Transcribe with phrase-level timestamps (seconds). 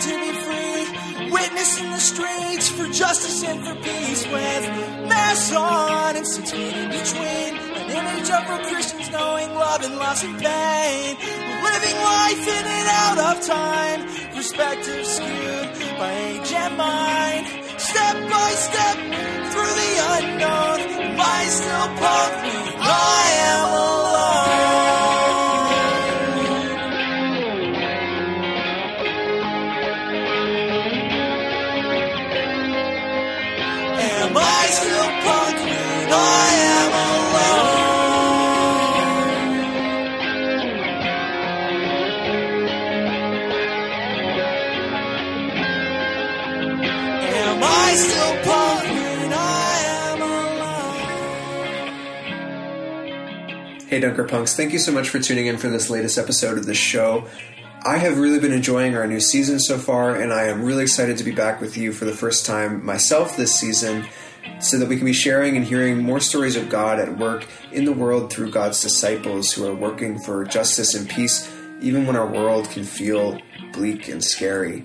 [0.00, 1.30] to be free.
[1.30, 4.64] Witnessing the streets for justice and for peace with
[5.08, 7.50] masks on and six feet in between.
[7.80, 11.16] An image of real Christians knowing love and loss and pain.
[11.48, 14.00] We're living life in and out of time.
[14.34, 17.46] Perspective skewed by age and mind.
[17.80, 18.96] Step by step
[19.50, 21.16] through the unknown.
[21.16, 22.67] Why still punk me?
[53.88, 56.66] Hey, Dunker Punks, thank you so much for tuning in for this latest episode of
[56.66, 57.26] the show.
[57.86, 61.16] I have really been enjoying our new season so far, and I am really excited
[61.16, 64.04] to be back with you for the first time myself this season
[64.60, 67.86] so that we can be sharing and hearing more stories of God at work in
[67.86, 71.50] the world through God's disciples who are working for justice and peace,
[71.80, 73.40] even when our world can feel
[73.72, 74.84] bleak and scary.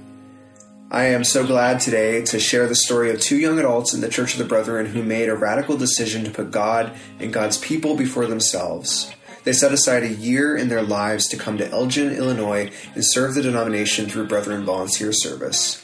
[0.94, 4.10] I am so glad today to share the story of two young adults in the
[4.10, 7.96] Church of the Brethren who made a radical decision to put God and God's people
[7.96, 9.12] before themselves.
[9.44, 13.34] They set aside a year in their lives to come to Elgin, Illinois, and serve
[13.34, 15.84] the denomination through Brethren Volunteer Service.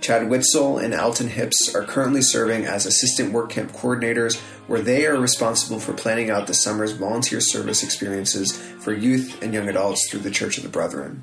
[0.00, 5.06] Chad Witzel and Alton Hipps are currently serving as assistant work camp coordinators, where they
[5.06, 10.10] are responsible for planning out the summer's volunteer service experiences for youth and young adults
[10.10, 11.22] through the Church of the Brethren.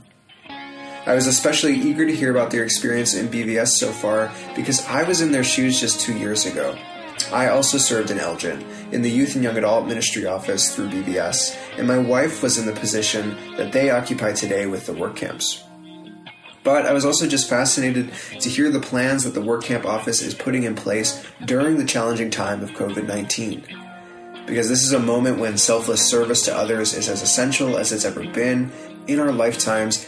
[1.05, 5.03] I was especially eager to hear about their experience in BVS so far because I
[5.03, 6.75] was in their shoes just two years ago.
[7.31, 11.55] I also served in Elgin, in the Youth and Young Adult Ministry Office through BVS,
[11.77, 15.63] and my wife was in the position that they occupy today with the work camps.
[16.63, 20.23] But I was also just fascinated to hear the plans that the work camp office
[20.23, 23.63] is putting in place during the challenging time of COVID 19.
[24.47, 28.05] Because this is a moment when selfless service to others is as essential as it's
[28.05, 28.71] ever been
[29.07, 30.07] in our lifetimes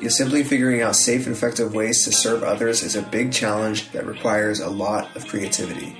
[0.00, 3.90] Yet simply figuring out safe and effective ways to serve others is a big challenge
[3.92, 5.96] that requires a lot of creativity.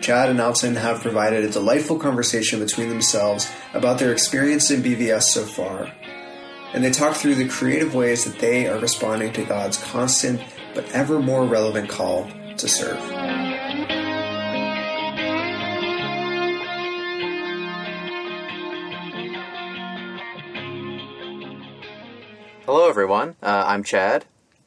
[0.00, 5.22] Chad and Alton have provided a delightful conversation between themselves about their experience in BVS
[5.22, 5.90] so far,
[6.74, 10.42] and they talk through the creative ways that they are responding to God's constant
[10.74, 12.98] but ever more relevant call to serve.
[22.66, 23.36] Hello, everyone.
[23.42, 24.24] Uh, I'm Chad,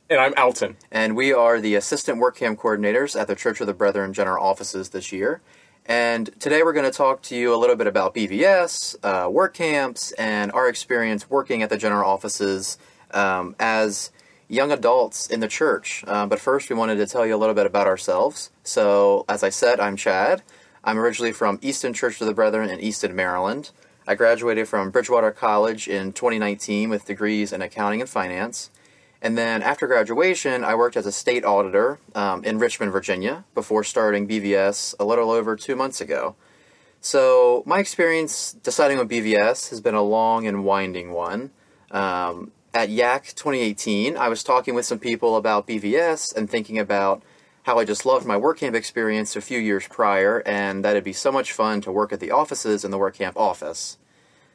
[0.10, 0.78] And I'm Alton.
[0.92, 4.44] and we are the assistant work camp coordinators at the Church of the Brethren General
[4.46, 5.42] Offices this year.
[5.86, 9.54] And today we're going to talk to you a little bit about BVS, uh, work
[9.54, 12.78] camps, and our experience working at the general offices
[13.12, 14.12] um, as
[14.50, 16.04] young adults in the church.
[16.08, 18.52] Uh, but first, we wanted to tell you a little bit about ourselves.
[18.64, 20.44] So, as I said, I'm Chad.
[20.84, 23.72] I'm originally from Easton Church of the Brethren in Easton, Maryland.
[24.10, 28.72] I graduated from Bridgewater College in 2019 with degrees in accounting and finance.
[29.22, 33.84] And then after graduation, I worked as a state auditor um, in Richmond, Virginia, before
[33.84, 36.36] starting BVS a little over two months ago.
[37.02, 41.52] So, my experience deciding on BVS has been a long and winding one.
[41.92, 47.24] Um, at YAC 2018, I was talking with some people about BVS and thinking about
[47.68, 51.04] how I just loved my work camp experience a few years prior, and that it'd
[51.04, 53.98] be so much fun to work at the offices in the work camp office.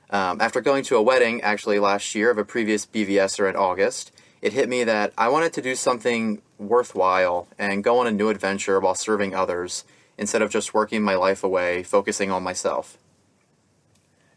[0.08, 4.12] Um, after going to a wedding actually last year of a previous BVSer in August,
[4.40, 8.30] it hit me that I wanted to do something worthwhile and go on a new
[8.30, 9.84] adventure while serving others
[10.16, 12.96] instead of just working my life away, focusing on myself.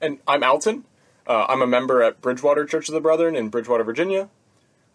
[0.02, 0.84] And I'm Alton.
[1.26, 4.28] Uh, I'm a member at Bridgewater Church of the Brethren in Bridgewater, Virginia.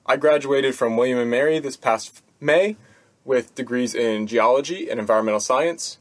[0.05, 2.77] I graduated from William and Mary this past May
[3.25, 5.99] with degrees in geology and environmental science.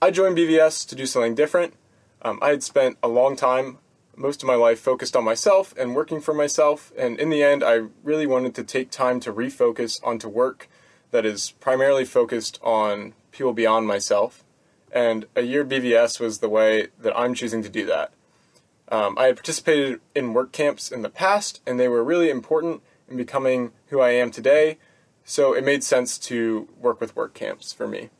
[0.00, 1.74] I joined BVS to do something different.
[2.22, 3.78] Um, I had spent a long time,
[4.16, 7.64] most of my life, focused on myself and working for myself, and in the end,
[7.64, 10.68] I really wanted to take time to refocus onto work
[11.10, 14.44] that is primarily focused on people beyond myself.
[14.92, 18.12] And a year BVS was the way that I'm choosing to do that.
[18.88, 22.82] Um, I had participated in work camps in the past, and they were really important
[23.08, 24.78] in becoming who I am today.
[25.24, 28.10] So it made sense to work with work camps for me.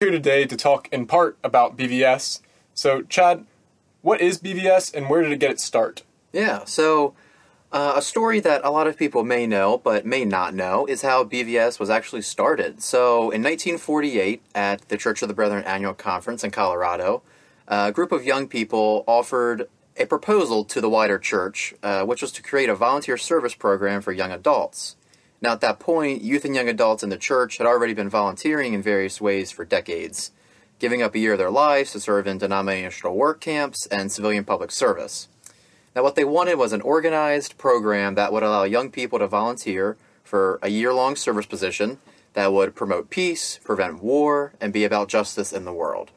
[0.00, 2.40] Here today to talk in part about BVS.
[2.74, 3.44] So, Chad,
[4.02, 6.04] what is BVS and where did it get its start?
[6.32, 7.14] Yeah, so
[7.72, 11.02] uh, a story that a lot of people may know but may not know is
[11.02, 12.82] how BVS was actually started.
[12.82, 17.22] So in 1948, at the Church of the Brethren annual conference in Colorado,
[17.68, 22.32] a group of young people offered a proposal to the wider church, uh, which was
[22.32, 24.96] to create a volunteer service program for young adults.
[25.42, 28.74] Now, at that point, youth and young adults in the church had already been volunteering
[28.74, 30.32] in various ways for decades,
[30.78, 34.44] giving up a year of their lives to serve in denominational work camps and civilian
[34.44, 35.28] public service.
[35.96, 39.96] Now, what they wanted was an organized program that would allow young people to volunteer
[40.22, 41.98] for a year long service position
[42.34, 46.10] that would promote peace, prevent war, and be about justice in the world.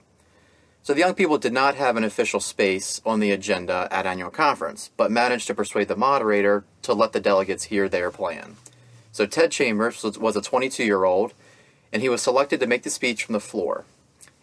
[0.84, 4.30] So the young people did not have an official space on the agenda at annual
[4.30, 8.58] conference, but managed to persuade the moderator to let the delegates hear their plan.
[9.13, 11.33] So Ted Chambers was a 22 year old,
[11.94, 13.86] and he was selected to make the speech from the floor.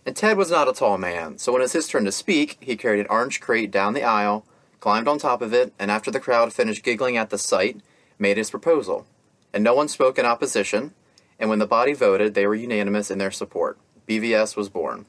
[0.07, 2.57] And Ted was not a tall man, so when it was his turn to speak,
[2.61, 4.47] he carried an orange crate down the aisle,
[4.79, 7.81] climbed on top of it, and after the crowd finished giggling at the sight,
[8.17, 9.07] made his proposal.
[9.53, 10.95] And no one spoke in opposition,
[11.41, 13.77] and when the body voted, they were unanimous in their support.
[14.07, 15.05] BVS was born.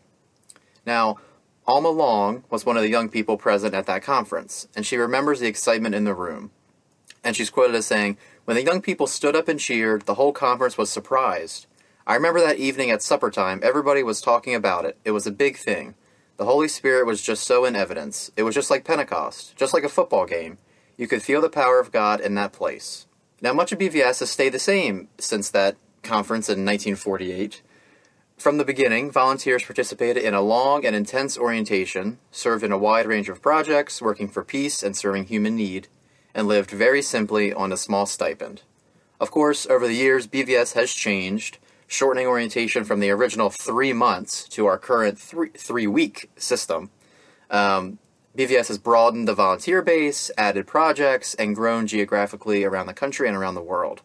[0.88, 1.20] Now,
[1.68, 5.40] Alma Long was one of the young people present at that conference, and she remembers
[5.40, 6.50] the excitement in the room.
[7.24, 10.34] And she's quoted as saying, When the young people stood up and cheered, the whole
[10.34, 11.68] conference was surprised.
[12.08, 14.98] I remember that evening at supper time, everybody was talking about it.
[15.06, 15.94] It was a big thing.
[16.38, 18.32] The Holy Spirit was just so in evidence.
[18.36, 20.58] It was just like Pentecost, just like a football game.
[20.98, 23.06] You could feel the power of God in that place.
[23.42, 27.62] Now, much of BVS has stayed the same since that conference in 1948.
[28.38, 33.06] From the beginning, volunteers participated in a long and intense orientation, served in a wide
[33.06, 35.90] range of projects, working for peace and serving human need,
[36.34, 38.62] and lived very simply on a small stipend.
[39.20, 44.48] Of course, over the years, BVS has changed, shortening orientation from the original three months
[44.50, 46.90] to our current three, three week system.
[47.50, 48.00] Um,
[48.38, 53.36] BVS has broadened the volunteer base, added projects, and grown geographically around the country and
[53.36, 54.02] around the world.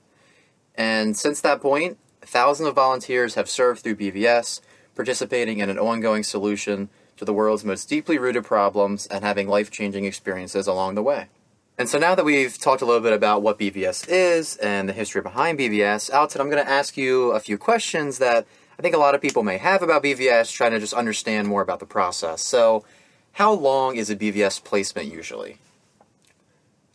[0.74, 4.60] And since that point, thousands of volunteers have served through BVS,
[4.94, 9.70] participating in an ongoing solution to the world's most deeply rooted problems and having life
[9.70, 11.28] changing experiences along the way.
[11.78, 14.94] And so now that we've talked a little bit about what BVS is and the
[14.94, 18.46] history behind BVS, Alton, I'm going to ask you a few questions that
[18.78, 21.62] I think a lot of people may have about BVS, trying to just understand more
[21.62, 22.42] about the process.
[22.42, 22.84] So,
[23.32, 25.58] how long is a BVS placement usually?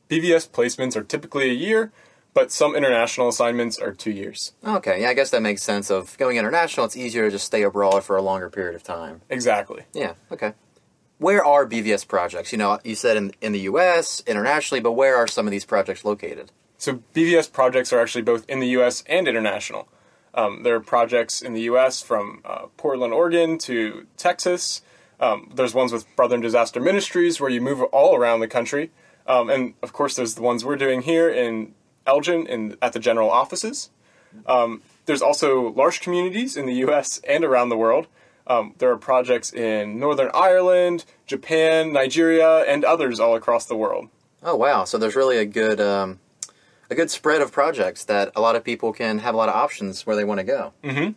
[0.09, 1.91] BVS placements are typically a year,
[2.33, 4.53] but some international assignments are two years.
[4.65, 5.91] Okay, yeah, I guess that makes sense.
[5.91, 9.21] Of going international, it's easier to just stay abroad for a longer period of time.
[9.29, 9.83] Exactly.
[9.93, 10.13] Yeah.
[10.31, 10.53] Okay.
[11.21, 12.51] Where are BVS projects?
[12.51, 14.23] You know, you said in in the U.S.
[14.25, 16.51] internationally, but where are some of these projects located?
[16.79, 19.03] So BVS projects are actually both in the U.S.
[19.05, 19.87] and international.
[20.33, 22.01] Um, there are projects in the U.S.
[22.01, 24.81] from uh, Portland, Oregon to Texas.
[25.19, 28.89] Um, there's ones with Brethren Disaster Ministries where you move all around the country.
[29.27, 31.75] Um, and of course, there's the ones we're doing here in
[32.07, 33.91] Elgin in, at the general offices.
[34.47, 37.21] Um, there's also large communities in the U.S.
[37.27, 38.07] and around the world.
[38.47, 44.09] Um, there are projects in Northern Ireland, Japan, Nigeria, and others all across the world.
[44.43, 44.85] Oh wow!
[44.85, 46.19] So there's really a good um,
[46.89, 49.55] a good spread of projects that a lot of people can have a lot of
[49.55, 50.73] options where they want to go.
[50.83, 51.11] Mm-hmm.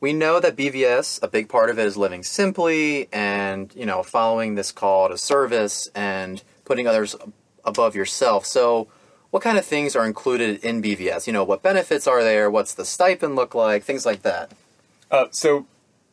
[0.00, 4.02] We know that BVS, a big part of it is living simply and you know
[4.02, 7.14] following this call to service and putting others
[7.64, 8.46] above yourself.
[8.46, 8.88] So
[9.30, 11.26] what kind of things are included in BVS?
[11.26, 12.50] You know, what benefits are there?
[12.50, 13.82] What's the stipend look like?
[13.82, 14.52] Things like that.
[15.10, 15.66] Uh, so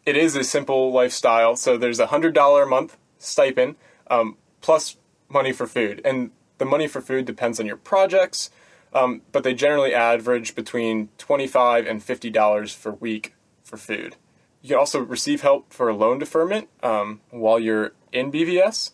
[0.05, 1.55] it is a simple lifestyle.
[1.55, 3.75] So there's a hundred dollar a month stipend
[4.09, 4.97] um, plus
[5.29, 8.49] money for food, and the money for food depends on your projects,
[8.93, 14.15] um, but they generally average between twenty five and fifty dollars per week for food.
[14.61, 18.91] You can also receive help for loan deferment um, while you're in BVS.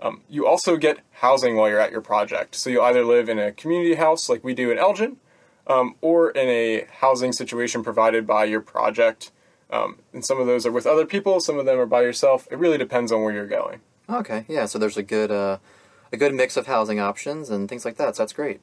[0.00, 2.56] Um, you also get housing while you're at your project.
[2.56, 5.18] So you'll either live in a community house like we do in Elgin,
[5.66, 9.30] um, or in a housing situation provided by your project.
[9.70, 12.46] Um, and some of those are with other people, some of them are by yourself.
[12.50, 13.80] It really depends on where you're going.
[14.08, 14.66] Okay, yeah.
[14.66, 15.58] So there's a good uh,
[16.12, 18.16] a good mix of housing options and things like that.
[18.16, 18.60] So that's great.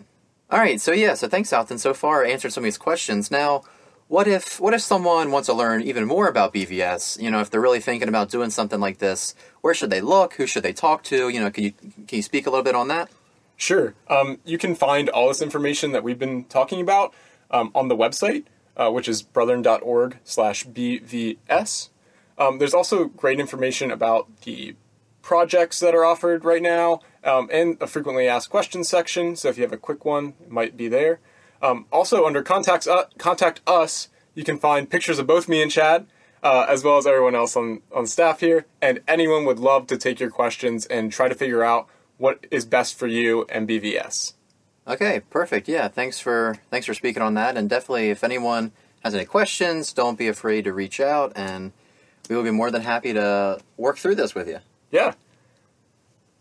[0.49, 0.79] All right.
[0.79, 1.15] So yeah.
[1.15, 1.79] So thanks, Alton.
[1.79, 3.31] So far, answered some of these questions.
[3.31, 3.63] Now
[4.11, 7.21] what if what if someone wants to learn even more about BVS?
[7.21, 10.33] You know, if they're really thinking about doing something like this, where should they look?
[10.33, 11.29] Who should they talk to?
[11.29, 13.09] You know, can you can you speak a little bit on that?
[13.55, 13.93] Sure.
[14.09, 17.13] Um, you can find all this information that we've been talking about
[17.51, 18.43] um, on the website,
[18.77, 21.89] uh, which is brethren.org slash BVS.
[22.37, 24.75] Um, there's also great information about the
[25.21, 29.35] projects that are offered right now um, and a frequently asked questions section.
[29.35, 31.19] So if you have a quick one, it might be there.
[31.61, 35.69] Um, also, under contacts, uh, contact us, you can find pictures of both me and
[35.69, 36.07] Chad,
[36.41, 38.65] uh, as well as everyone else on, on staff here.
[38.81, 41.87] And anyone would love to take your questions and try to figure out
[42.17, 44.33] what is best for you and BVS.
[44.87, 45.67] Okay, perfect.
[45.67, 47.55] Yeah, thanks for thanks for speaking on that.
[47.55, 48.71] And definitely, if anyone
[49.03, 51.71] has any questions, don't be afraid to reach out, and
[52.29, 54.59] we will be more than happy to work through this with you.
[54.91, 55.13] Yeah.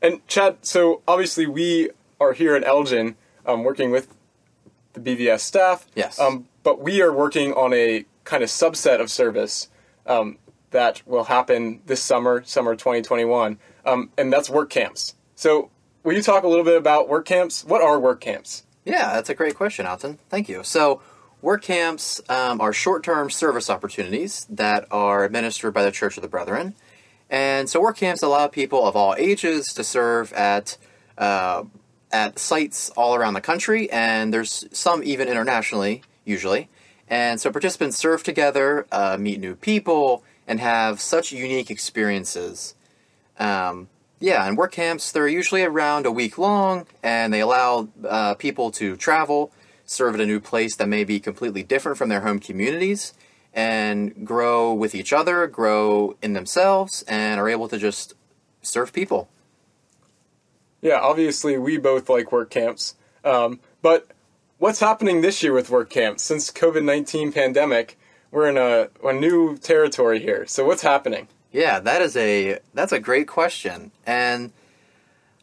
[0.03, 3.17] And Chad, so obviously we are here at Elgin
[3.47, 4.15] um, working with
[4.95, 5.87] the BVS staff.
[5.95, 6.19] Yes.
[6.19, 9.69] Um, but we are working on a kind of subset of service
[10.07, 10.39] um,
[10.71, 15.15] that will happen this summer, summer 2021, um, and that's work camps.
[15.35, 15.71] So,
[16.03, 17.65] will you talk a little bit about work camps?
[17.65, 18.65] What are work camps?
[18.85, 20.19] Yeah, that's a great question, Alton.
[20.29, 20.63] Thank you.
[20.65, 21.01] So,
[21.43, 26.23] work camps um, are short term service opportunities that are administered by the Church of
[26.23, 26.75] the Brethren.
[27.29, 30.77] And so, work camps allow people of all ages to serve at
[31.19, 31.65] uh,
[32.11, 36.69] at sites all around the country, and there's some even internationally, usually.
[37.09, 42.75] And so, participants serve together, uh, meet new people, and have such unique experiences.
[43.39, 43.89] Um,
[44.21, 48.71] yeah, and work camps, they're usually around a week long, and they allow uh, people
[48.73, 49.51] to travel,
[49.85, 53.15] serve at a new place that may be completely different from their home communities,
[53.53, 58.15] and grow with each other, grow in themselves, and are able to just
[58.63, 59.29] serve people.
[60.81, 62.95] Yeah, obviously we both like work camps.
[63.25, 64.07] Um, but
[64.59, 66.23] what's happening this year with work camps?
[66.23, 67.99] Since COVID nineteen pandemic,
[68.31, 70.47] we're in a, a new territory here.
[70.47, 71.27] So what's happening?
[71.53, 73.91] Yeah, that is a that's a great question.
[74.07, 74.53] And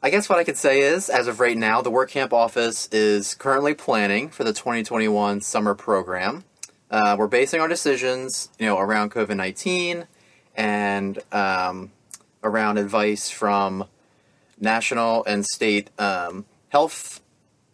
[0.01, 2.87] I guess what I could say is, as of right now, the Work Camp office
[2.91, 6.45] is currently planning for the 2021 summer program.
[6.89, 10.07] Uh, we're basing our decisions, you know, around COVID 19
[10.55, 11.91] and um,
[12.43, 13.85] around advice from
[14.59, 17.21] national and state um, health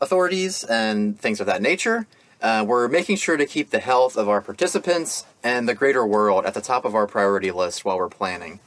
[0.01, 2.07] authorities and things of that nature.
[2.43, 6.45] Uh, we're making sure to keep the health of our participants and the greater world
[6.45, 8.59] at the top of our priority list while we're planning.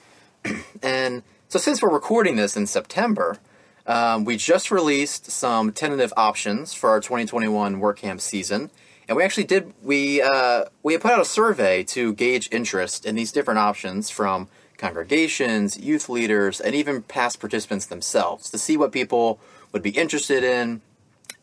[0.82, 3.38] and so, since we're recording this in September,
[3.86, 8.70] um, we just released some tentative options for our 2021 work camp season,
[9.08, 13.14] and we actually did we uh, we put out a survey to gauge interest in
[13.14, 18.90] these different options from congregations, youth leaders, and even past participants themselves to see what
[18.90, 19.38] people
[19.72, 20.80] would be interested in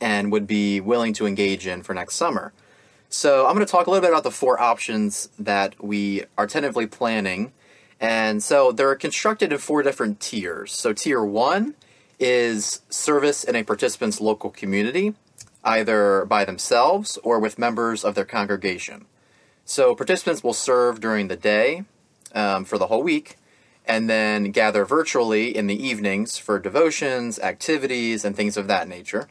[0.01, 2.53] and would be willing to engage in for next summer.
[3.09, 6.47] So, I'm going to talk a little bit about the four options that we are
[6.47, 7.53] tentatively planning.
[7.99, 10.71] And so, they're constructed in four different tiers.
[10.71, 11.75] So, tier one
[12.19, 15.13] is service in a participant's local community,
[15.63, 19.05] either by themselves or with members of their congregation.
[19.65, 21.83] So, participants will serve during the day
[22.33, 23.37] um, for the whole week,
[23.85, 29.27] and then gather virtually in the evenings for devotions, activities, and things of that nature.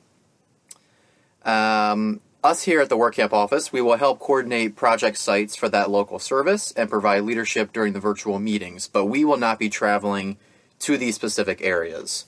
[1.45, 5.69] Um, us here at the Work Camp office, we will help coordinate project sites for
[5.69, 9.69] that local service and provide leadership during the virtual meetings, but we will not be
[9.69, 10.37] traveling
[10.81, 12.25] to these specific areas.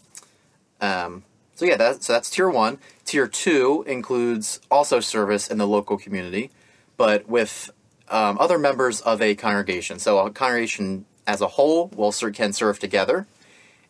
[0.80, 1.24] Um,
[1.56, 2.78] so yeah, that, so that's tier one.
[3.04, 6.50] Tier two includes also service in the local community,
[6.96, 7.70] but with
[8.08, 9.98] um, other members of a congregation.
[9.98, 13.26] So a congregation as a whole will can serve together,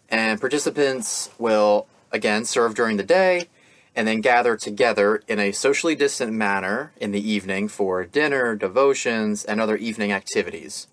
[0.09, 3.49] and participants will again serve during the day,
[3.97, 9.45] and then gather together in a socially distant manner in the evening for dinner, devotions,
[9.45, 10.89] and other evening activities.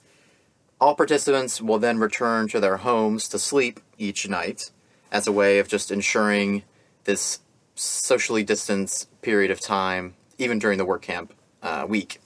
[0.80, 4.72] All participants will then return to their homes to sleep each night
[5.12, 6.64] as a way of just ensuring
[7.04, 7.40] this
[7.76, 12.20] socially distanced period of time, even during the work camp uh, week.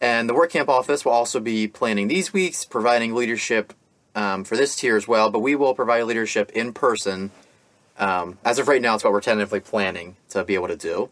[0.00, 3.72] And the work camp office will also be planning these weeks, providing leadership
[4.14, 7.30] um, for this tier as well, but we will provide leadership in person.
[7.98, 11.10] Um, as of right now, it's what we're tentatively planning to be able to do.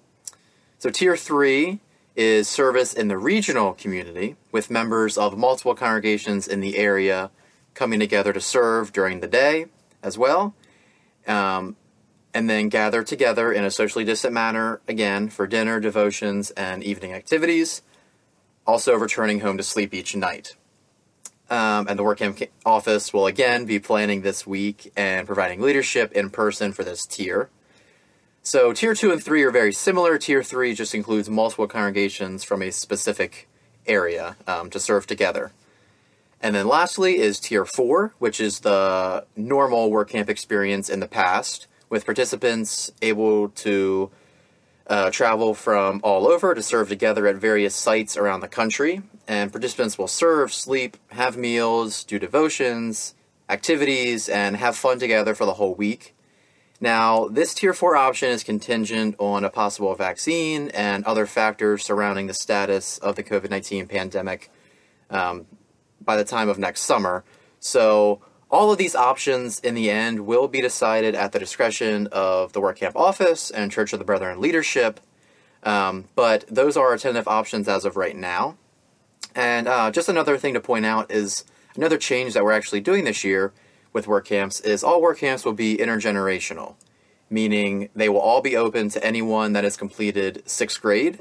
[0.79, 1.81] So, tier three
[2.15, 7.31] is service in the regional community with members of multiple congregations in the area
[7.75, 9.67] coming together to serve during the day
[10.03, 10.55] as well.
[11.27, 11.77] Um,
[12.33, 17.13] and then gather together in a socially distant manner again for dinner, devotions, and evening
[17.13, 17.83] activities
[18.67, 20.57] also returning home to sleep each night.
[21.49, 26.13] Um, and the work camp office will again be planning this week and providing leadership
[26.13, 27.51] in person for this tier.
[28.43, 30.19] So, tier two and three are very similar.
[30.19, 33.49] Tier three just includes multiple congregations from a specific
[33.87, 35.53] area um, to serve together.
[36.41, 41.09] And then lastly is tier four, which is the normal work camp experience in the
[41.09, 44.11] past, with participants able to
[44.87, 49.03] uh, travel from all over to serve together at various sites around the country.
[49.29, 53.15] And participants will serve, sleep, have meals, do devotions,
[53.49, 56.15] activities, and have fun together for the whole week.
[56.81, 62.27] Now, this Tier 4 option is contingent on a possible vaccine and other factors surrounding
[62.27, 64.51] the status of the COVID 19 pandemic
[65.11, 65.47] um,
[66.01, 67.25] by the time of next summer.
[67.61, 72.53] So, all of these options in the end will be decided at the discretion of
[72.53, 75.01] the Work Camp office and Church of the Brethren leadership,
[75.65, 78.57] um, but those are our tentative options as of right now.
[79.37, 81.45] And uh, just another thing to point out is
[81.77, 83.53] another change that we're actually doing this year
[83.93, 86.75] with work camps is all work camps will be intergenerational,
[87.29, 91.19] meaning they will all be open to anyone that has completed sixth grade.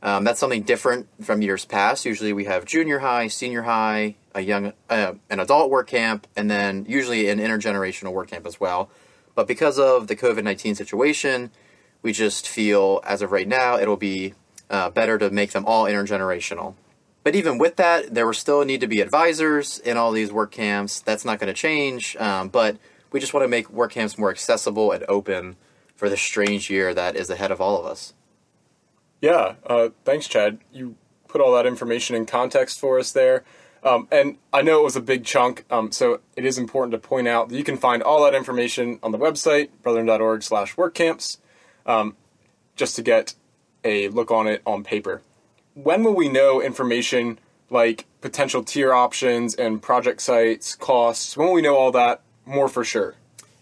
[0.00, 2.04] Um, that's something different from years past.
[2.04, 6.48] Usually we have junior high, senior high, a young, uh, an adult work camp, and
[6.48, 8.88] then usually an intergenerational work camp as well.
[9.34, 11.50] But because of the COVID 19 situation,
[12.02, 14.34] we just feel as of right now it'll be
[14.70, 16.74] uh, better to make them all intergenerational.
[17.28, 20.50] But even with that, there will still need to be advisors in all these work
[20.50, 21.00] camps.
[21.00, 22.16] That's not going to change.
[22.16, 22.78] Um, but
[23.12, 25.56] we just want to make work camps more accessible and open
[25.94, 28.14] for the strange year that is ahead of all of us.
[29.20, 30.60] Yeah, uh, thanks, Chad.
[30.72, 30.96] You
[31.28, 33.44] put all that information in context for us there.
[33.82, 36.98] Um, and I know it was a big chunk, um, so it is important to
[36.98, 41.36] point out that you can find all that information on the website, brethren.org slash workcamps,
[41.84, 42.16] um,
[42.74, 43.34] just to get
[43.84, 45.20] a look on it on paper.
[45.82, 47.38] When will we know information
[47.70, 51.36] like potential tier options and project sites, costs?
[51.36, 53.14] When will we know all that more for sure?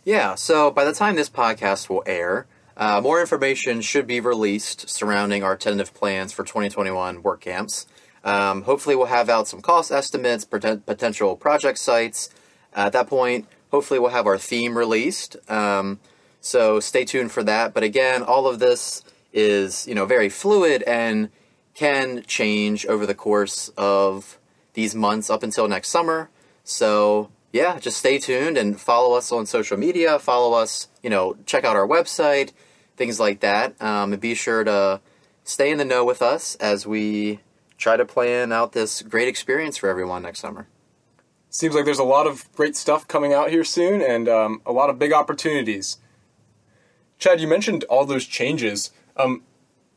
[0.03, 4.89] Yeah, so by the time this podcast will air, uh, more information should be released
[4.89, 7.87] surrounding our tentative plans for 2021 work camps.
[8.25, 12.31] Um, hopefully, we'll have out some cost estimates, potential project sites.
[12.73, 15.37] at that point, hopefully, we'll have our theme released.
[15.51, 16.01] Um,
[16.41, 17.75] so stay tuned for that.
[17.75, 19.03] But again, all of this
[19.35, 21.29] is you know very fluid and
[21.77, 24.39] can change over the course of
[24.73, 26.31] these months up until next summer.
[26.65, 30.19] So yeah, just stay tuned and follow us on social media.
[30.19, 32.53] Follow us, you know, check out our website,
[32.97, 33.81] things like that.
[33.81, 35.01] Um, and be sure to
[35.45, 37.41] stay in the know with us as we
[37.79, 40.67] try to plan out this great experience for everyone next summer.
[41.51, 44.73] Seems like there's a lot of great stuff coming out here soon and um, a
[44.73, 45.99] lot of big opportunities.
[47.19, 48.91] Chad, you mentioned all those changes.
[49.17, 49.43] Um,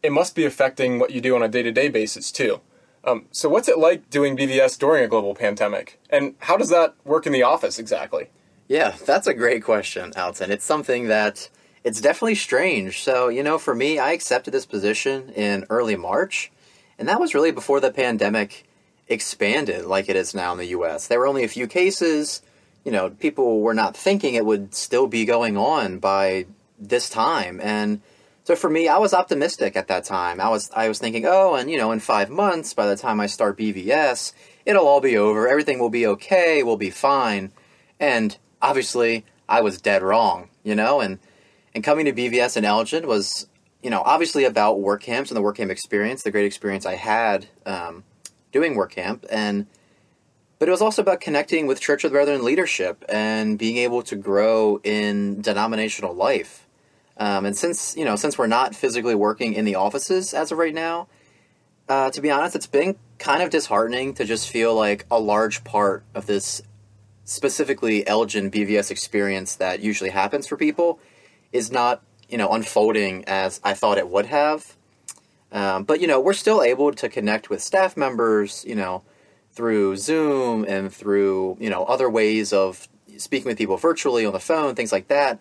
[0.02, 2.62] it must be affecting what you do on a day to day basis too.
[3.04, 6.00] Um, so, what's it like doing BVS during a global pandemic?
[6.10, 8.30] And how does that work in the office exactly?
[8.68, 10.52] Yeah, that's a great question, Alton.
[10.52, 11.50] It's something that
[11.84, 13.02] it's definitely strange.
[13.02, 16.52] So, you know, for me, I accepted this position in early March
[17.00, 18.66] and that was really before the pandemic
[19.08, 21.08] expanded like it is now in the US.
[21.08, 22.42] There were only a few cases.
[22.84, 26.46] You know, people were not thinking it would still be going on by
[26.78, 27.60] this time.
[27.64, 28.02] And
[28.50, 30.42] so for me, I was optimistic at that time.
[30.42, 33.20] I was I was thinking, oh, and you know, in five months, by the time
[33.20, 34.34] I start BVS,
[34.66, 35.48] it'll all be over.
[35.48, 36.64] Everything will be okay.
[36.64, 37.52] We'll be fine.
[38.00, 40.50] And obviously, I was dead wrong.
[40.64, 41.20] You know, and
[41.76, 43.46] and coming to BVS in Elgin was
[43.84, 46.96] you know, obviously about work camps and the work camp experience, the great experience I
[46.96, 48.04] had um,
[48.52, 49.68] doing work camp, and
[50.58, 54.02] but it was also about connecting with Church of the Brethren leadership and being able
[54.02, 56.66] to grow in denominational life.
[57.20, 60.58] Um, and since you know, since we're not physically working in the offices as of
[60.58, 61.08] right now,
[61.90, 65.64] uh, to be honest, it's been kind of disheartening to just feel like a large
[65.66, 66.62] part of this
[67.26, 71.00] specifically Elgin BVS experience that usually happens for people
[71.52, 74.76] is not you know unfolding as I thought it would have.
[75.52, 79.04] Um, but you know, we're still able to connect with staff members, you know,
[79.52, 84.40] through Zoom and through you know other ways of speaking with people virtually on the
[84.40, 85.40] phone, things like that.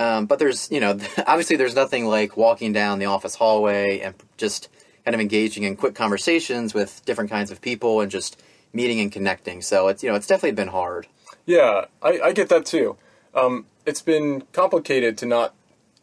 [0.00, 4.14] Um, but there's you know obviously there's nothing like walking down the office hallway and
[4.38, 4.68] just
[5.04, 9.12] kind of engaging in quick conversations with different kinds of people and just meeting and
[9.12, 9.60] connecting.
[9.60, 11.06] So it's you know it's definitely been hard.
[11.44, 12.96] Yeah, I, I get that too.
[13.34, 15.54] Um, it's been complicated to not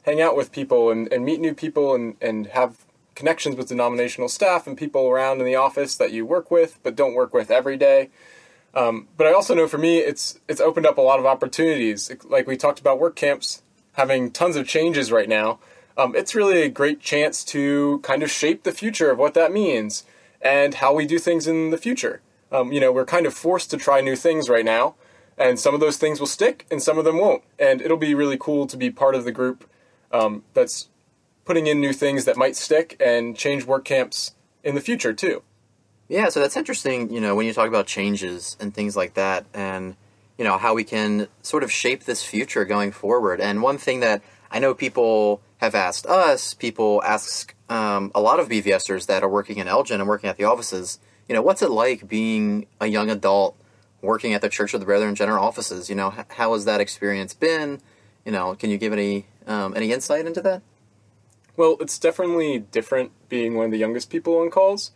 [0.04, 4.30] hang out with people and, and meet new people and, and have connections with denominational
[4.30, 7.50] staff and people around in the office that you work with but don't work with
[7.50, 8.10] every day.
[8.76, 12.12] Um, but I also know for me, it's it's opened up a lot of opportunities.
[12.26, 13.64] Like we talked about work camps
[13.98, 15.60] having tons of changes right now.
[15.98, 19.52] Um, it's really a great chance to kind of shape the future of what that
[19.52, 20.06] means
[20.40, 22.22] and how we do things in the future.
[22.52, 24.96] Um, you know, we're kind of forced to try new things right now,
[25.38, 27.44] and some of those things will stick and some of them won't.
[27.58, 29.68] And it'll be really cool to be part of the group
[30.12, 30.90] um, that's
[31.44, 35.42] putting in new things that might stick and change work camps in the future too.
[36.08, 39.46] Yeah, so that's interesting, you know, when you talk about changes and things like that
[39.54, 39.96] and
[40.38, 43.42] you know how we can sort of shape this future going forward.
[43.42, 44.22] And one thing that
[44.52, 49.30] I know people have asked us, people ask um, a lot of BVSers that are
[49.30, 52.88] working in Elgin and working at the offices, you know, what's it like being a
[52.88, 53.58] young adult
[54.02, 55.90] working at the Church of the Brethren General offices?
[55.90, 57.82] You know, how has that experience been?
[58.26, 60.62] You know, can you give any um, any insight into that?
[61.56, 64.92] Well, it's definitely different being one of the youngest people on calls.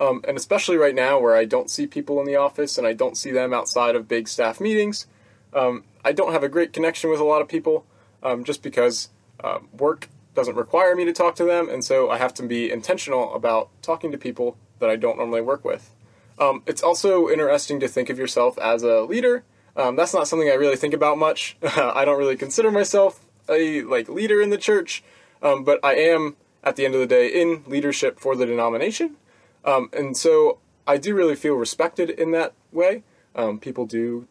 [0.00, 2.94] Um, and especially right now where I don't see people in the office and I
[2.94, 5.06] don't see them outside of big staff meetings,
[5.52, 7.84] um, I don't have a great connection with a lot of people
[8.22, 9.10] um, just because
[9.44, 12.70] uh, work doesn't require me to talk to them, and so I have to be
[12.70, 15.90] intentional about talking to people that I don't normally work with.
[16.38, 19.44] Um, it's also interesting to think of yourself as a leader
[19.76, 21.56] Um, that's not something I really think about much.
[21.62, 25.02] I don't really consider myself a like leader in the church,
[25.40, 29.16] but I am at the end of the day in leadership for the denomination,
[29.64, 33.02] um, and so I do really feel respected in that way.
[33.34, 34.26] Um, people do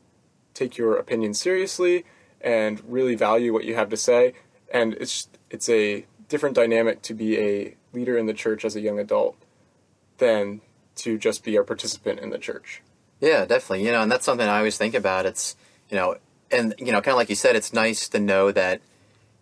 [0.53, 2.05] take your opinion seriously
[2.41, 4.33] and really value what you have to say,
[4.73, 8.81] and it's it's a different dynamic to be a leader in the church as a
[8.81, 9.35] young adult
[10.19, 10.61] than
[10.95, 12.81] to just be a participant in the church.
[13.19, 13.85] Yeah, definitely.
[13.85, 15.25] You know, and that's something I always think about.
[15.25, 15.55] It's
[15.89, 16.17] you know,
[16.51, 18.81] and you know, kind of like you said, it's nice to know that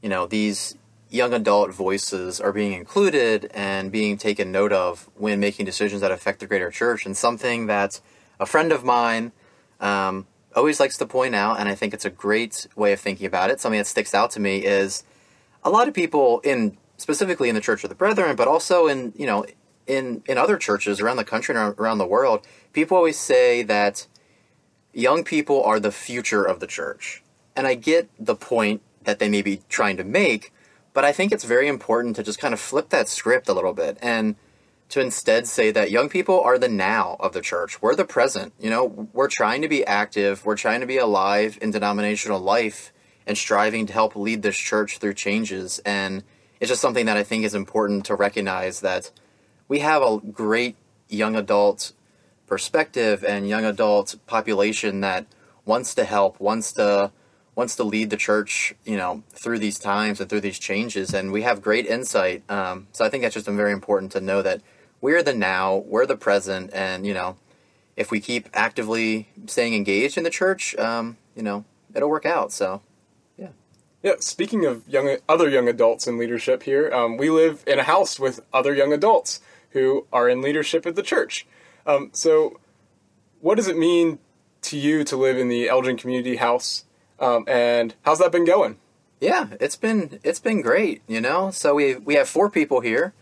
[0.01, 0.75] you know these
[1.09, 6.11] young adult voices are being included and being taken note of when making decisions that
[6.11, 7.05] affect the greater church.
[7.05, 8.01] And something that
[8.39, 9.31] a friend of mine
[9.79, 13.25] um, always likes to point out, and I think it's a great way of thinking
[13.25, 13.59] about it.
[13.59, 15.03] Something that sticks out to me is
[15.63, 19.13] a lot of people in specifically in the Church of the Brethren, but also in
[19.15, 19.45] you know
[19.85, 24.07] in in other churches around the country and around the world, people always say that
[24.93, 27.23] young people are the future of the church.
[27.55, 30.51] And I get the point that they may be trying to make,
[30.97, 33.73] but I think it's very important to just kind of flip that script a little
[33.73, 34.35] bit and
[34.89, 37.83] to instead say that young people are the now of the church.
[37.83, 38.51] We're the present.
[38.59, 42.91] You know, we're trying to be active, we're trying to be alive in denominational life
[43.27, 45.77] and striving to help lead this church through changes.
[45.85, 46.23] And
[46.59, 49.11] it's just something that I think is important to recognize that
[49.67, 50.77] we have a great
[51.09, 51.91] young adult
[52.47, 55.27] perspective and young adult population that
[55.63, 57.11] wants to help, wants to
[57.57, 61.31] wants to lead the church, you know, through these times and through these changes, and
[61.31, 62.43] we have great insight.
[62.49, 64.61] Um, so I think that's just been very important to know that
[65.01, 67.35] we're the now, we're the present, and you know,
[67.95, 71.65] if we keep actively staying engaged in the church, um, you know,
[71.95, 72.51] it'll work out.
[72.53, 72.83] So,
[73.37, 73.49] yeah.
[74.03, 74.13] Yeah.
[74.19, 78.19] Speaking of young, other young adults in leadership here, um, we live in a house
[78.19, 79.41] with other young adults
[79.71, 81.47] who are in leadership at the church.
[81.87, 82.59] Um, so,
[83.41, 84.19] what does it mean
[84.61, 86.83] to you to live in the Elgin Community House,
[87.19, 88.77] um, and how's that been going?
[89.19, 91.01] Yeah, it's been it's been great.
[91.07, 93.13] You know, so we we have four people here,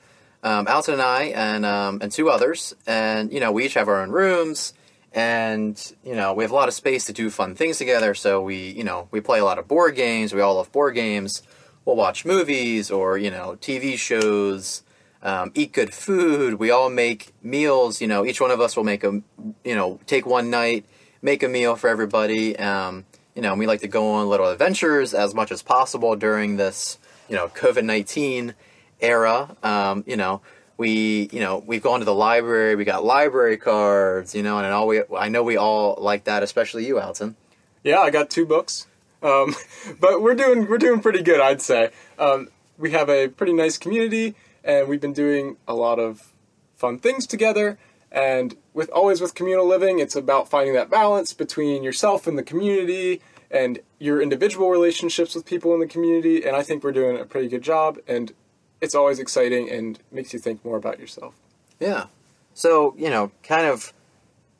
[0.43, 3.87] um, Alton and I, and um, and two others, and you know we each have
[3.87, 4.73] our own rooms,
[5.13, 8.13] and you know we have a lot of space to do fun things together.
[8.13, 10.33] So we you know we play a lot of board games.
[10.33, 11.41] We all love board games.
[11.85, 14.83] We'll watch movies or you know TV shows
[15.25, 16.55] um, eat good food.
[16.55, 17.99] We all make meals.
[17.99, 19.21] You know, each one of us will make a,
[19.63, 20.85] you know, take one night,
[21.21, 22.57] make a meal for everybody.
[22.57, 26.57] Um, you know, we like to go on little adventures as much as possible during
[26.57, 26.97] this,
[27.29, 28.53] you know, COVID nineteen
[28.99, 29.55] era.
[29.61, 30.41] Um, you know,
[30.77, 32.75] we, you know, we've gone to the library.
[32.75, 34.33] We got library cards.
[34.33, 37.35] You know, and all we, I know we all like that, especially you, Alton.
[37.83, 38.87] Yeah, I got two books.
[39.21, 39.55] Um,
[39.99, 41.91] but we're doing we're doing pretty good, I'd say.
[42.17, 46.33] Um, we have a pretty nice community and we've been doing a lot of
[46.75, 47.77] fun things together.
[48.11, 52.43] And with always with communal living, it's about finding that balance between yourself and the
[52.43, 56.45] community and your individual relationships with people in the community.
[56.45, 57.97] And I think we're doing a pretty good job.
[58.05, 58.33] And
[58.81, 61.33] it's always exciting and makes you think more about yourself.
[61.79, 62.07] Yeah.
[62.53, 63.93] So you know, kind of,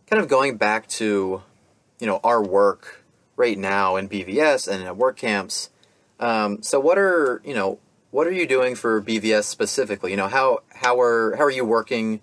[0.07, 1.43] kind of going back to,
[1.99, 3.03] you know, our work
[3.35, 5.69] right now in BVS and at work camps.
[6.21, 7.79] Um, so what are you know
[8.11, 10.11] what are you doing for BVS specifically?
[10.11, 12.21] You know, how how are how are you working,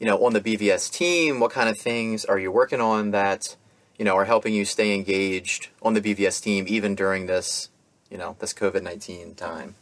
[0.00, 1.38] you know, on the BVS team?
[1.38, 3.54] What kind of things are you working on that,
[3.96, 7.68] you know, are helping you stay engaged on the BVS team even during this,
[8.10, 9.76] you know, this COVID nineteen time?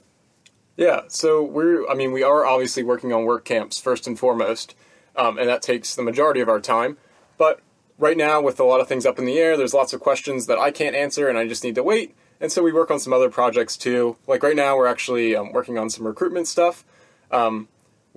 [0.76, 4.74] Yeah, so we're I mean, we are obviously working on work camps first and foremost,
[5.16, 6.98] um, and that takes the majority of our time.
[7.38, 7.60] But
[7.96, 10.46] right now, with a lot of things up in the air, there's lots of questions
[10.48, 13.00] that I can't answer, and I just need to wait and so we work on
[13.00, 14.16] some other projects too.
[14.26, 16.84] Like right now, we're actually um, working on some recruitment stuff.
[17.30, 17.68] Um,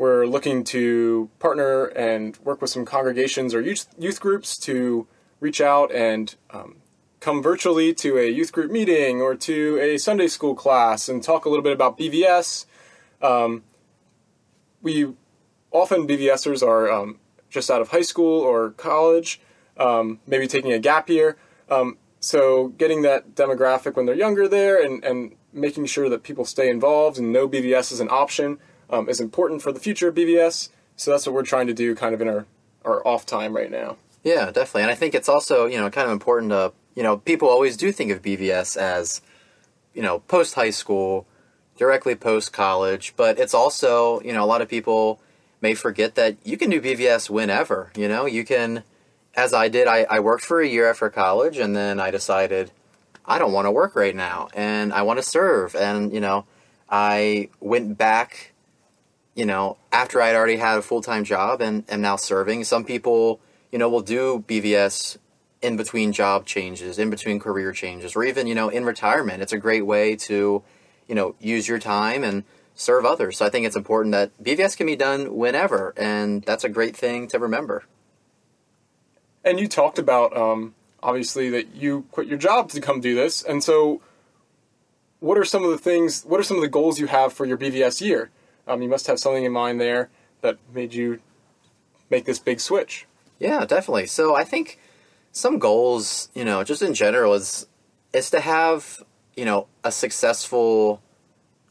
[0.01, 5.05] we're looking to partner and work with some congregations or youth, youth groups to
[5.39, 6.77] reach out and um,
[7.19, 11.45] come virtually to a youth group meeting or to a Sunday school class and talk
[11.45, 12.65] a little bit about BVS.
[13.21, 13.63] Um,
[14.81, 15.13] we
[15.69, 17.19] often BVSers are um,
[17.51, 19.39] just out of high school or college,
[19.77, 21.37] um, maybe taking a gap year.
[21.69, 26.43] Um, so getting that demographic when they're younger there and, and making sure that people
[26.43, 28.57] stay involved and know BVS is an option
[28.91, 30.69] um, is important for the future of BVS.
[30.95, 32.45] So that's what we're trying to do kind of in our,
[32.85, 33.97] our off time right now.
[34.23, 34.83] Yeah, definitely.
[34.83, 37.77] And I think it's also, you know, kind of important to, you know, people always
[37.77, 39.21] do think of BVS as,
[39.93, 41.25] you know, post high school,
[41.77, 45.19] directly post college, but it's also, you know, a lot of people
[45.61, 48.83] may forget that you can do BVS whenever, you know, you can
[49.35, 52.71] as I did, I, I worked for a year after college, and then I decided
[53.25, 55.75] I don't want to work right now, and I want to serve.
[55.75, 56.45] And you know,
[56.89, 58.50] I went back,
[59.35, 62.63] you know, after I'd already had a full time job and am now serving.
[62.63, 63.39] Some people,
[63.71, 65.17] you know, will do BVS
[65.61, 69.41] in between job changes, in between career changes, or even, you know, in retirement.
[69.41, 70.63] It's a great way to,
[71.07, 73.37] you know, use your time and serve others.
[73.37, 76.95] So I think it's important that BVS can be done whenever, and that's a great
[76.95, 77.83] thing to remember.
[79.43, 83.43] And you talked about um, obviously that you quit your job to come do this,
[83.43, 84.01] and so
[85.19, 86.23] what are some of the things?
[86.23, 88.31] What are some of the goals you have for your BVS year?
[88.67, 90.09] Um, you must have something in mind there
[90.41, 91.19] that made you
[92.09, 93.07] make this big switch.
[93.39, 94.07] Yeah, definitely.
[94.07, 94.79] So I think
[95.31, 97.67] some goals, you know, just in general, is
[98.13, 99.01] is to have
[99.35, 101.01] you know a successful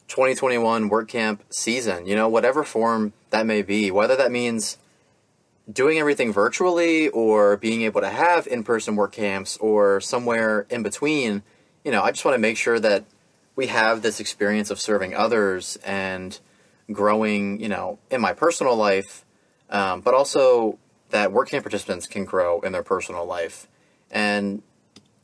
[0.07, 2.05] 2021 work camp season.
[2.05, 4.77] You know, whatever form that may be, whether that means
[5.71, 11.43] doing everything virtually or being able to have in-person work camps or somewhere in between.
[11.83, 13.05] You know, I just want to make sure that
[13.55, 16.37] we have this experience of serving others and
[16.93, 17.59] growing.
[17.59, 19.25] You know, in my personal life,
[19.69, 20.79] um, but also
[21.11, 23.67] that work camp participants can grow in their personal life.
[24.09, 24.63] And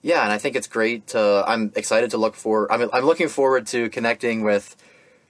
[0.02, 1.44] yeah, and I think it's great to.
[1.46, 2.72] I'm excited to look for.
[2.72, 4.76] I'm I'm looking forward to connecting with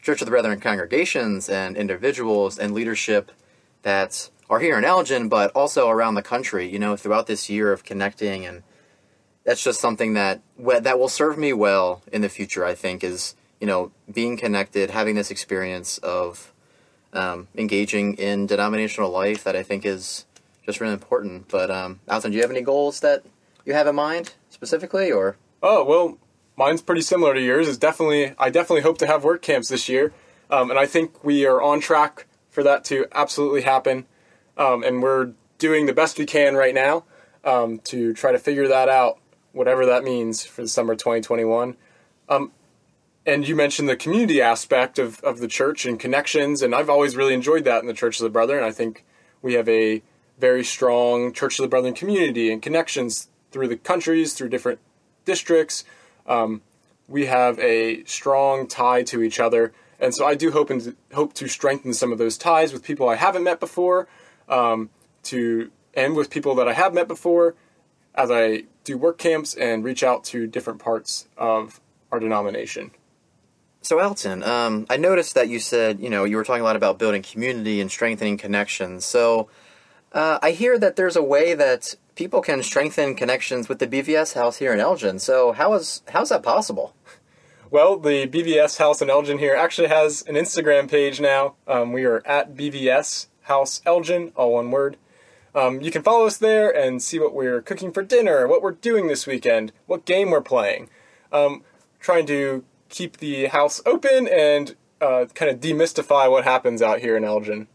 [0.02, 3.32] Church of the Brethren congregations and individuals and leadership
[3.82, 6.70] that are here in Elgin, but also around the country.
[6.70, 8.64] You know, throughout this year of connecting, and
[9.46, 12.66] that's just something that that will serve me well in the future.
[12.66, 16.54] I think is you know being connected, having this experience of
[17.14, 20.26] um, engaging in denominational life that I think is
[20.66, 21.48] just really important.
[21.48, 23.24] But um, Alton, do you have any goals that
[23.66, 25.38] you have in mind specifically, or?
[25.64, 26.18] Oh well,
[26.56, 27.68] mine's pretty similar to yours.
[27.68, 30.14] Is definitely I definitely hope to have work camps this year,
[30.50, 34.06] um, and I think we are on track for that to absolutely happen.
[34.58, 37.04] Um, and we're doing the best we can right now
[37.44, 39.20] um, to try to figure that out,
[39.52, 41.78] whatever that means for the summer 2021.
[42.30, 42.52] Um,
[43.28, 47.18] and you mentioned the community aspect of, of the church and connections, and I've always
[47.18, 48.64] really enjoyed that in the Church of the Brethren.
[48.64, 49.04] I think
[49.42, 50.02] we have a
[50.40, 54.80] very strong Church of the Brethren community and connections through the countries, through different
[55.26, 55.84] districts.
[56.26, 56.62] Um,
[57.10, 61.34] we have a strong tie to each other, and so I do hope and hope
[61.34, 64.08] to strengthen some of those ties with people I haven't met before,
[64.48, 64.90] um,
[65.24, 67.56] to and with people that I have met before,
[68.16, 72.92] as I do work camps and reach out to different parts of our denomination.
[73.88, 76.76] So Alton, um, I noticed that you said you know you were talking a lot
[76.76, 79.06] about building community and strengthening connections.
[79.06, 79.48] So
[80.12, 84.34] uh, I hear that there's a way that people can strengthen connections with the BVS
[84.34, 85.20] house here in Elgin.
[85.20, 86.96] So how is how's that possible?
[87.72, 91.56] Well, the BVS house in Elgin here actually has an Instagram page now.
[91.66, 94.98] Um, we are at BVS House Elgin, all one word.
[95.56, 98.72] Um, you can follow us there and see what we're cooking for dinner, what we're
[98.72, 100.90] doing this weekend, what game we're playing.
[101.32, 101.64] Um,
[102.02, 107.16] trying to keep the house open and uh, kind of demystify what happens out here
[107.18, 107.68] in Elgin.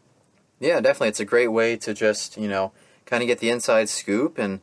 [0.61, 1.09] Yeah, definitely.
[1.09, 2.73] It's a great way to just, you know,
[3.05, 4.61] kind of get the inside scoop and,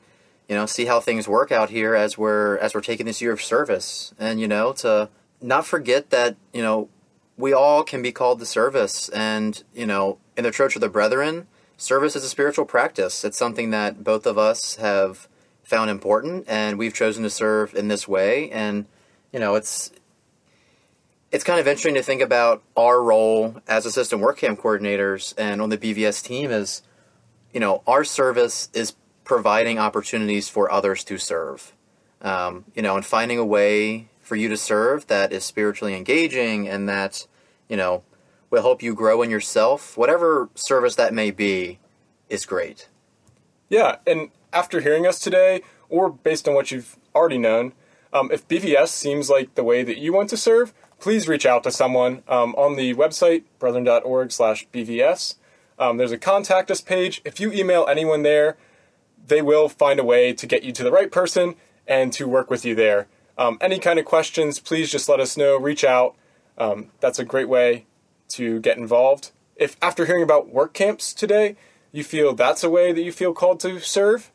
[0.48, 3.34] you know, see how things work out here as we're as we're taking this year
[3.34, 4.14] of service.
[4.18, 5.10] And, you know, to
[5.42, 6.90] not forget that, you know,
[7.38, 10.90] we all can be called to service and, you know, in the Church of the
[10.90, 13.24] Brethren, service is a spiritual practice.
[13.24, 15.28] It's something that both of us have
[15.64, 18.86] found important and we've chosen to serve in this way and,
[19.32, 19.92] you know, it's
[21.32, 25.62] it's kind of interesting to think about our role as assistant work camp coordinators and
[25.62, 26.82] on the BVS team is,
[27.54, 31.74] you know, our service is providing opportunities for others to serve,
[32.22, 36.68] um, you know, and finding a way for you to serve that is spiritually engaging
[36.68, 37.28] and that,
[37.68, 38.04] you know,
[38.50, 39.96] will help you grow in yourself.
[39.98, 41.78] Whatever service that may be
[42.28, 42.88] is great.
[43.70, 47.74] Yeah, and after hearing us today, or based on what you've already known,
[48.12, 51.64] um, if BVS seems like the way that you want to serve, please reach out
[51.64, 55.36] to someone um, on the website brethren.org slash bvs
[55.80, 57.22] um, there's a contact us page.
[57.24, 58.58] If you email anyone there
[59.28, 61.56] they will find a way to get you to the right person
[61.88, 63.08] and to work with you there.
[63.38, 65.58] Um, any kind of questions please just let us know.
[65.58, 66.16] Reach out.
[66.58, 67.86] Um, that's a great way
[68.30, 69.32] to get involved.
[69.56, 71.56] If after hearing about work camps today
[71.92, 74.32] you feel that's a way that you feel called to serve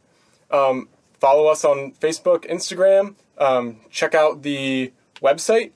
[0.50, 0.88] um,
[1.20, 3.16] follow us on facebook instagram.
[3.37, 5.72] Um, check out the website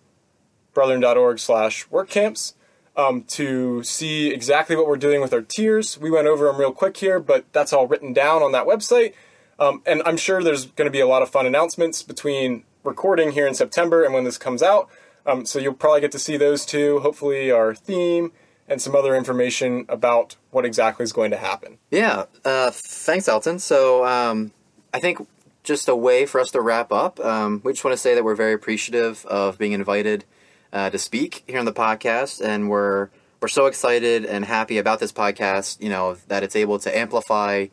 [0.79, 2.53] brethren.org slash workcamps
[2.97, 5.99] um, to see exactly what we're doing with our tiers.
[5.99, 9.15] We went over them real quick here, but that's all written down on that website.
[9.59, 13.33] Um, and I'm sure there's going to be a lot of fun announcements between recording
[13.33, 14.89] here in September and when this comes out.
[15.27, 17.01] Um, so you'll probably get to see those too.
[17.01, 18.31] hopefully, our theme
[18.69, 21.79] and some other information about what exactly is going to happen.
[21.91, 23.59] Yeah, uh, thanks, Alton.
[23.59, 24.53] So um,
[24.95, 25.27] I think
[25.65, 28.23] just a way for us to wrap up, um, we just want to say that
[28.23, 30.25] we're very appreciative of being invited
[30.73, 33.09] uh, to speak here on the podcast, and we're
[33.41, 35.81] we're so excited and happy about this podcast.
[35.81, 37.67] You know that it's able to amplify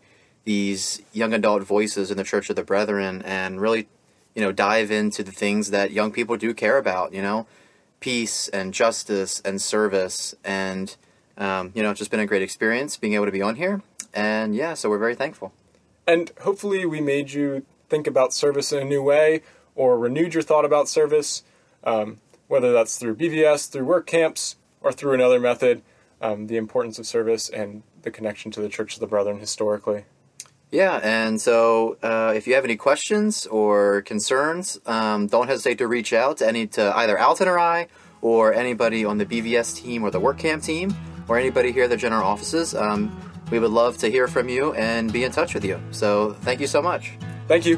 [0.46, 3.88] these young adult voices in the Church of the Brethren and really,
[4.36, 7.48] you know, dive into the things that young people do care about, you know,
[8.00, 10.36] peace and justice and service.
[10.44, 10.96] And,
[11.38, 13.82] um, you know, it's just been a great experience being able to be on here.
[14.14, 15.52] And yeah, so we're very thankful.
[16.08, 19.42] And hopefully, we made you think about service in a new way
[19.74, 21.44] or renewed your thought about service,
[21.84, 25.82] um, whether that's through BVS, through work camps, or through another method,
[26.22, 30.06] um, the importance of service and the connection to the Church of the Brethren historically.
[30.72, 35.88] Yeah, and so uh, if you have any questions or concerns, um, don't hesitate to
[35.88, 37.88] reach out to any to either Alton or I,
[38.22, 40.96] or anybody on the BVS team or the work camp team,
[41.28, 42.74] or anybody here at the general offices.
[42.76, 43.16] Um,
[43.52, 45.80] we would love to hear from you and be in touch with you.
[45.92, 47.14] So thank you so much.
[47.48, 47.78] Thank you.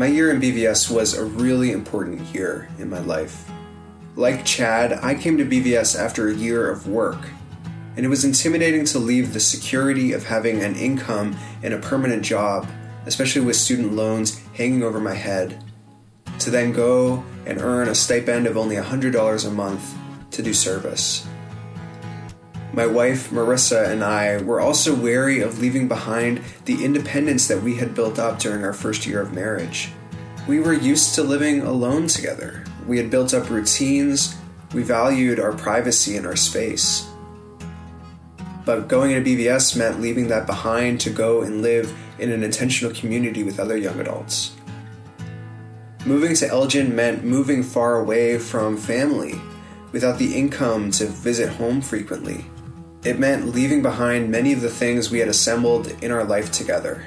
[0.00, 3.50] My year in BVS was a really important year in my life.
[4.16, 7.18] Like Chad, I came to BVS after a year of work,
[7.98, 12.22] and it was intimidating to leave the security of having an income and a permanent
[12.22, 12.66] job,
[13.04, 15.62] especially with student loans hanging over my head,
[16.38, 19.94] to then go and earn a stipend of only $100 a month
[20.30, 21.28] to do service.
[22.72, 27.74] My wife, Marissa, and I were also wary of leaving behind the independence that we
[27.74, 29.90] had built up during our first year of marriage.
[30.46, 32.64] We were used to living alone together.
[32.86, 34.36] We had built up routines,
[34.72, 37.08] we valued our privacy and our space.
[38.64, 42.94] But going into BVS meant leaving that behind to go and live in an intentional
[42.94, 44.54] community with other young adults.
[46.06, 49.40] Moving to Elgin meant moving far away from family
[49.90, 52.44] without the income to visit home frequently.
[53.02, 57.02] It meant leaving behind many of the things we had assembled in our life together.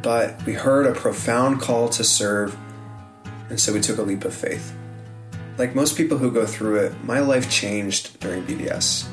[0.00, 2.56] But we heard a profound call to serve,
[3.50, 4.72] and so we took a leap of faith.
[5.58, 9.08] Like most people who go through it, my life changed during BVS.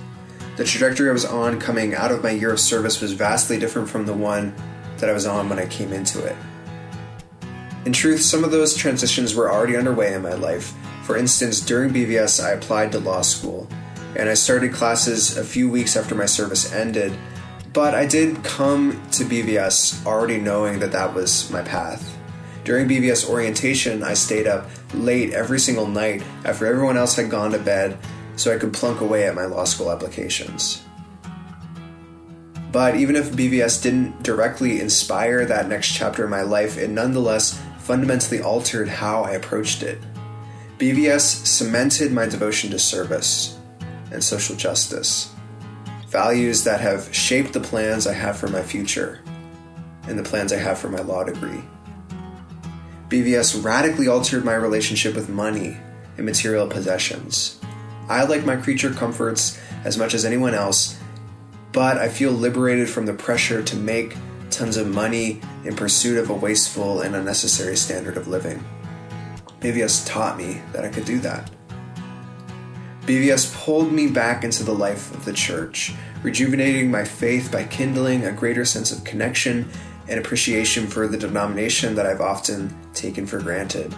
[0.58, 3.90] The trajectory I was on coming out of my year of service was vastly different
[3.90, 4.54] from the one
[4.98, 6.36] that I was on when I came into it.
[7.86, 10.72] In truth, some of those transitions were already underway in my life.
[11.02, 13.68] For instance, during BVS, I applied to law school
[14.16, 17.18] and I started classes a few weeks after my service ended.
[17.74, 22.18] But I did come to BVS already knowing that that was my path.
[22.64, 27.52] During BVS orientation, I stayed up late every single night after everyone else had gone
[27.52, 27.98] to bed
[28.36, 30.84] so I could plunk away at my law school applications.
[32.72, 37.60] But even if BVS didn't directly inspire that next chapter in my life, it nonetheless
[37.80, 40.00] fundamentally altered how I approached it.
[40.78, 43.60] BVS cemented my devotion to service
[44.14, 45.34] and social justice.
[46.08, 49.22] Values that have shaped the plans I have for my future
[50.08, 51.64] and the plans I have for my law degree.
[53.10, 55.78] BVS radically altered my relationship with money
[56.18, 57.60] and material possessions.
[58.10, 60.98] I like my creature comforts as much as anyone else,
[61.72, 64.16] but I feel liberated from the pressure to make
[64.50, 68.64] tons of money in pursuit of a wasteful and unnecessary standard of living.
[69.60, 71.50] BVS taught me that I could do that.
[73.06, 78.24] BVS pulled me back into the life of the church, rejuvenating my faith by kindling
[78.24, 79.70] a greater sense of connection
[80.08, 83.94] and appreciation for the denomination that I've often taken for granted.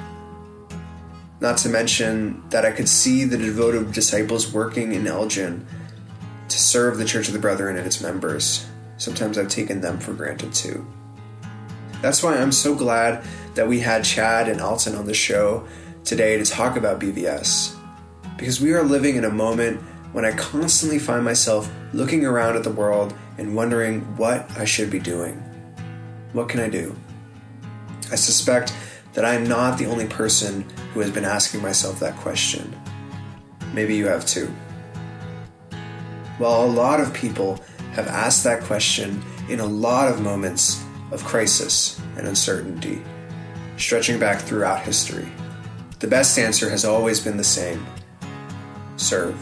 [1.39, 5.67] Not to mention that I could see the devoted disciples working in Elgin
[6.49, 8.65] to serve the Church of the Brethren and its members.
[8.97, 10.83] Sometimes I've taken them for granted too.
[12.01, 15.67] That's why I'm so glad that we had Chad and Alton on the show
[16.03, 17.74] today to talk about BVS
[18.37, 22.63] because we are living in a moment when I constantly find myself looking around at
[22.63, 25.35] the world and wondering what I should be doing.
[26.33, 26.95] What can I do?
[28.11, 28.73] I suspect
[29.13, 30.61] that I am not the only person
[30.93, 32.73] who has been asking myself that question.
[33.73, 34.53] Maybe you have too.
[36.39, 37.61] Well, a lot of people
[37.93, 43.01] have asked that question in a lot of moments of crisis and uncertainty,
[43.77, 45.29] stretching back throughout history.
[45.99, 47.86] The best answer has always been the same
[48.97, 49.37] serve.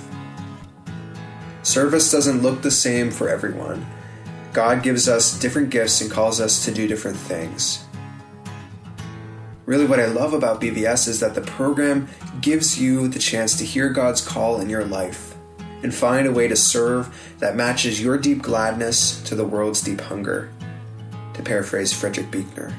[1.63, 3.85] Service doesn't look the same for everyone.
[4.51, 7.85] God gives us different gifts and calls us to do different things.
[9.65, 12.09] Really, what I love about BVS is that the program
[12.41, 15.35] gives you the chance to hear God's call in your life
[15.83, 20.01] and find a way to serve that matches your deep gladness to the world's deep
[20.01, 20.51] hunger,
[21.33, 22.73] to paraphrase Frederick Buechner.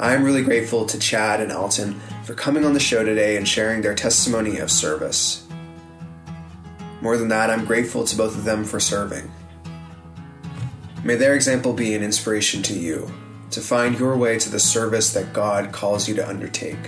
[0.00, 2.00] I am really grateful to Chad and Alton
[2.30, 5.48] for coming on the show today and sharing their testimony of service.
[7.00, 9.28] More than that, I'm grateful to both of them for serving.
[11.02, 13.10] May their example be an inspiration to you
[13.50, 16.78] to find your way to the service that God calls you to undertake.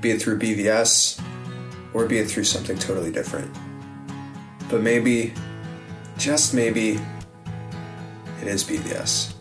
[0.00, 1.20] Be it through BVS,
[1.92, 3.52] or be it through something totally different.
[4.70, 5.34] But maybe,
[6.16, 7.00] just maybe,
[8.40, 9.34] it is BVS.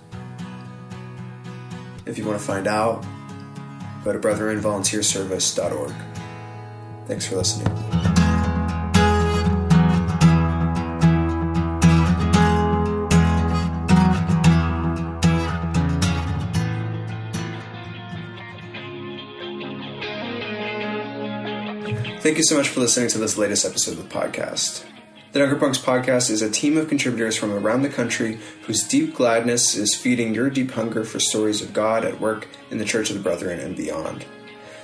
[2.07, 3.05] If you want to find out,
[4.03, 5.93] go to brethrenvolunteerservice.org.
[7.05, 7.67] Thanks for listening.
[22.21, 24.88] Thank you so much for listening to this latest episode of the podcast.
[25.39, 29.15] The Dunker Punks podcast is a team of contributors from around the country whose deep
[29.15, 33.09] gladness is feeding your deep hunger for stories of God at work in the Church
[33.09, 34.25] of the Brethren and beyond.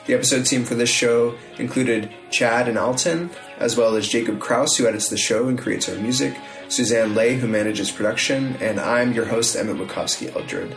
[0.05, 4.77] The episode team for this show included Chad and Alton, as well as Jacob Kraus,
[4.77, 6.37] who edits the show and creates our music,
[6.69, 10.73] Suzanne Lay, who manages production, and I'm your host, Emmett Witkovsky Eldred.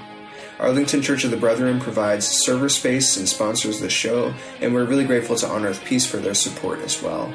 [0.58, 5.04] Arlington Church of the Brethren provides server space and sponsors the show, and we're really
[5.04, 7.32] grateful to On Earth Peace for their support as well.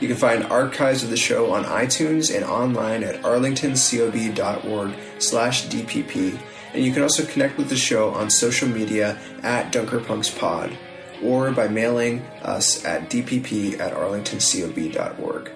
[0.00, 6.38] You can find archives of the show on iTunes and online at arlingtoncob.org slash DPP,
[6.74, 10.76] and you can also connect with the show on social media at DunkerPunksPod
[11.22, 15.50] or by mailing us at dpp at arlingtoncob.org.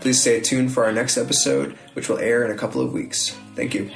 [0.00, 3.36] Please stay tuned for our next episode, which will air in a couple of weeks.
[3.56, 3.90] Thank you.